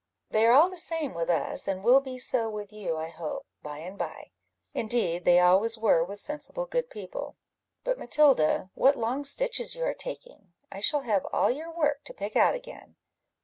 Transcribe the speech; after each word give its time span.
"They 0.31 0.47
are 0.47 0.51
all 0.53 0.71
the 0.71 0.79
same 0.79 1.13
with 1.13 1.29
us, 1.29 1.67
and 1.67 1.83
will 1.83 1.99
be 2.01 2.17
so 2.17 2.49
with 2.49 2.73
you, 2.73 2.97
I 2.97 3.09
hope, 3.09 3.45
by 3.61 3.77
and 3.77 3.99
by; 3.99 4.31
indeed 4.73 5.25
they 5.25 5.39
always 5.39 5.77
were 5.77 6.03
with 6.03 6.17
sensible 6.19 6.65
good 6.65 6.89
people. 6.89 7.35
But, 7.83 7.99
Matilda, 7.99 8.71
what 8.73 8.97
long 8.97 9.23
stitches 9.25 9.75
you 9.75 9.83
are 9.83 9.93
taking! 9.93 10.53
I 10.71 10.79
shall 10.79 11.01
have 11.01 11.27
all 11.31 11.51
your 11.51 11.69
work 11.71 12.03
to 12.05 12.15
pick 12.15 12.35
out 12.35 12.55
again." 12.55 12.95